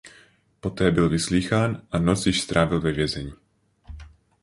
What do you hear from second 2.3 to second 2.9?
strávil